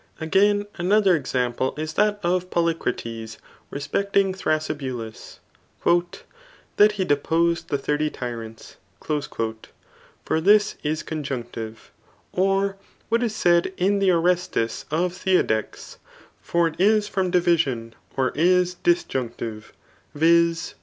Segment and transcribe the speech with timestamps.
[0.19, 3.37] Again, another ex ample k that of Polycrates
[3.71, 6.21] re^>eGtbg Thrasybultts»
[6.77, 8.77] «<That he deposed the thirty, tyrants."•
[10.25, 11.91] For this is con junctive.
[12.31, 12.77] Or
[13.09, 15.97] what k said in dK Orestes of Theodectes;
[16.41, 19.71] for it is from dirision, [or is disjunctive,]
[20.15, 20.73] vis.